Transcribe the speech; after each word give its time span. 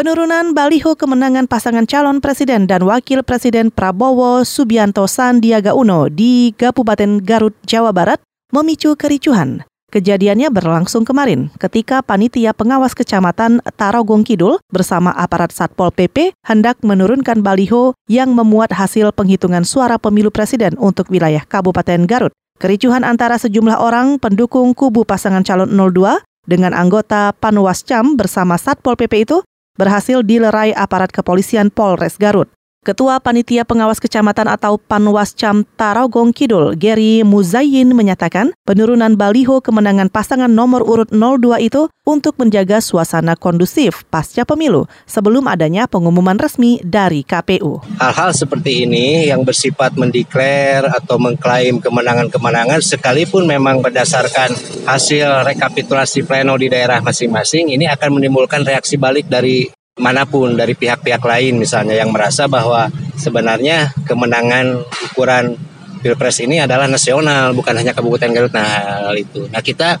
Penurunan 0.00 0.56
baliho 0.56 0.96
kemenangan 0.96 1.44
pasangan 1.44 1.84
calon 1.84 2.24
presiden 2.24 2.64
dan 2.64 2.88
wakil 2.88 3.20
presiden 3.20 3.68
Prabowo 3.68 4.48
Subianto 4.48 5.04
Sandiaga 5.04 5.76
Uno 5.76 6.08
di 6.08 6.56
Kabupaten 6.56 7.20
Garut, 7.20 7.52
Jawa 7.68 7.92
Barat 7.92 8.16
memicu 8.48 8.96
kericuhan. 8.96 9.60
Kejadiannya 9.92 10.48
berlangsung 10.48 11.04
kemarin 11.04 11.52
ketika 11.60 12.00
panitia 12.00 12.56
pengawas 12.56 12.96
kecamatan 12.96 13.60
Tarogong 13.76 14.24
Kidul 14.24 14.56
bersama 14.72 15.12
aparat 15.12 15.52
Satpol 15.52 15.92
PP 15.92 16.32
hendak 16.48 16.80
menurunkan 16.80 17.44
baliho 17.44 17.92
yang 18.08 18.32
memuat 18.32 18.72
hasil 18.72 19.12
penghitungan 19.12 19.68
suara 19.68 20.00
pemilu 20.00 20.32
presiden 20.32 20.80
untuk 20.80 21.12
wilayah 21.12 21.44
Kabupaten 21.44 22.08
Garut. 22.08 22.32
Kericuhan 22.56 23.04
antara 23.04 23.36
sejumlah 23.36 23.76
orang 23.76 24.16
pendukung 24.16 24.72
kubu 24.72 25.04
pasangan 25.04 25.44
calon 25.44 25.68
02 25.68 26.24
dengan 26.48 26.72
anggota 26.72 27.36
Panwascam 27.36 28.16
bersama 28.16 28.56
Satpol 28.56 28.96
PP 28.96 29.28
itu 29.28 29.44
berhasil 29.78 30.22
dilerai 30.22 30.74
aparat 30.74 31.10
kepolisian 31.14 31.70
Polres 31.70 32.18
Garut. 32.18 32.50
Ketua 32.80 33.20
Panitia 33.20 33.68
Pengawas 33.68 34.00
Kecamatan 34.00 34.48
atau 34.48 34.80
Panwascam 34.80 35.68
Tarogong 35.76 36.32
Kidul, 36.32 36.72
Gary 36.80 37.20
Muzayin 37.20 37.92
menyatakan 37.92 38.56
penurunan 38.64 39.20
baliho 39.20 39.60
kemenangan 39.60 40.08
pasangan 40.08 40.48
nomor 40.48 40.88
urut 40.88 41.12
02 41.12 41.60
itu 41.60 41.92
untuk 42.08 42.40
menjaga 42.40 42.80
suasana 42.80 43.36
kondusif 43.36 44.08
pasca 44.08 44.48
pemilu 44.48 44.88
sebelum 45.04 45.44
adanya 45.52 45.84
pengumuman 45.84 46.40
resmi 46.40 46.80
dari 46.80 47.20
KPU. 47.20 47.84
Hal-hal 48.00 48.32
seperti 48.32 48.88
ini 48.88 49.28
yang 49.28 49.44
bersifat 49.44 50.00
mendeklar 50.00 50.88
atau 50.88 51.20
mengklaim 51.20 51.84
kemenangan-kemenangan 51.84 52.80
sekalipun 52.80 53.44
memang 53.44 53.84
berdasarkan 53.84 54.56
hasil 54.88 55.44
rekapitulasi 55.44 56.24
pleno 56.24 56.56
di 56.56 56.72
daerah 56.72 57.04
masing-masing 57.04 57.76
ini 57.76 57.84
akan 57.92 58.16
menimbulkan 58.16 58.64
reaksi 58.64 58.96
balik 58.96 59.28
dari 59.28 59.68
mana 60.00 60.24
pun 60.24 60.56
dari 60.56 60.72
pihak-pihak 60.72 61.20
lain 61.20 61.60
misalnya 61.60 61.94
yang 61.94 62.10
merasa 62.10 62.48
bahwa 62.48 62.88
sebenarnya 63.20 63.92
kemenangan 64.08 64.80
ukuran 65.12 65.54
pilpres 66.00 66.40
ini 66.40 66.64
adalah 66.64 66.88
nasional 66.88 67.52
bukan 67.52 67.76
hanya 67.76 67.92
Kabupaten 67.92 68.32
Garut 68.32 68.52
nah 68.56 69.12
hal 69.12 69.16
itu. 69.20 69.44
Nah 69.52 69.60
kita 69.60 70.00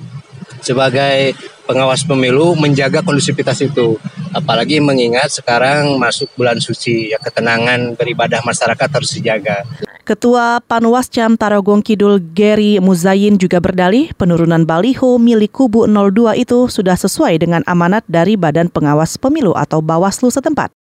sebagai 0.64 1.36
pengawas 1.68 2.02
pemilu 2.02 2.58
menjaga 2.58 3.04
kondusivitas 3.04 3.60
itu 3.62 3.94
apalagi 4.34 4.82
mengingat 4.82 5.30
sekarang 5.30 5.94
masuk 6.00 6.26
bulan 6.34 6.58
suci 6.58 7.14
ya 7.14 7.18
ketenangan 7.20 7.94
beribadah 7.94 8.42
masyarakat 8.42 8.88
harus 8.90 9.10
dijaga. 9.14 9.62
Ketua 10.10 10.58
Panwascam 10.66 11.38
Tarogong 11.38 11.86
Kidul 11.86 12.18
Gary 12.34 12.82
Muzayin 12.82 13.38
juga 13.38 13.62
berdalih 13.62 14.10
penurunan 14.18 14.66
baliho 14.66 15.22
milik 15.22 15.54
kubu 15.54 15.86
02 15.86 16.34
itu 16.34 16.66
sudah 16.66 16.98
sesuai 16.98 17.38
dengan 17.38 17.62
amanat 17.70 18.02
dari 18.10 18.34
Badan 18.34 18.74
Pengawas 18.74 19.14
Pemilu 19.14 19.54
atau 19.54 19.78
Bawaslu 19.78 20.34
setempat. 20.34 20.74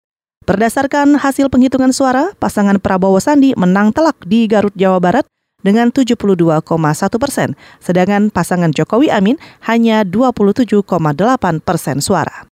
Berdasarkan 0.49 1.21
hasil 1.21 1.53
penghitungan 1.53 1.93
suara, 1.93 2.33
pasangan 2.41 2.81
Prabowo 2.81 3.21
Sandi 3.21 3.53
menang 3.53 3.93
telak 3.93 4.17
di 4.25 4.49
Garut, 4.49 4.73
Jawa 4.73 4.97
Barat 4.97 5.29
dengan 5.61 5.93
72,1 5.93 6.65
persen, 7.21 7.53
sedangkan 7.85 8.33
pasangan 8.33 8.73
Jokowi 8.73 9.13
Amin 9.13 9.37
hanya 9.69 10.09
27,8 10.09 10.89
persen 11.61 12.01
suara. 12.01 12.48